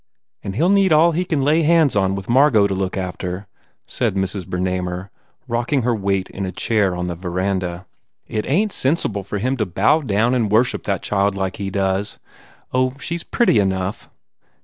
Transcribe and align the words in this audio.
"And 0.43 0.55
he 0.55 0.63
ll 0.63 0.69
need 0.69 0.91
all 0.91 1.11
he 1.11 1.23
can 1.23 1.43
lay 1.43 1.61
hands 1.61 1.95
on 1.95 2.15
with 2.15 2.27
Margot 2.27 2.65
to 2.65 2.73
look 2.73 2.97
after," 2.97 3.45
said 3.85 4.15
Mrs. 4.15 4.47
Bernamer, 4.47 5.11
rocking 5.47 5.83
her 5.83 5.93
weight 5.95 6.27
in 6.31 6.43
a 6.43 6.51
chair 6.51 6.95
on 6.95 7.05
the 7.05 7.13
veranda, 7.13 7.85
"It 8.25 8.43
ain 8.47 8.69
t 8.69 8.73
sensible 8.73 9.21
for 9.21 9.37
him 9.37 9.57
to 9.57 9.65
to 9.65 9.69
bow 9.71 10.01
down 10.01 10.33
and 10.33 10.49
worship 10.51 10.85
that 10.85 11.03
child 11.03 11.35
like 11.35 11.57
he 11.57 11.69
does. 11.69 12.17
Oh, 12.73 12.93
she 12.99 13.13
s 13.13 13.21
pretty 13.23 13.59
enough!" 13.59 14.09